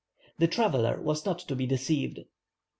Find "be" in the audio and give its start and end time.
1.55-1.67